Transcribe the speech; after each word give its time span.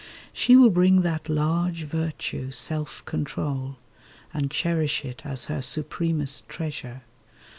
She 0.33 0.55
will 0.55 0.71
bring 0.71 1.03
that 1.03 1.29
large 1.29 1.83
virtue, 1.83 2.49
self 2.49 3.05
control, 3.05 3.75
And 4.33 4.49
cherish 4.49 5.05
it 5.05 5.23
as 5.27 5.45
her 5.45 5.61
supremest 5.61 6.49
treasure. 6.49 7.03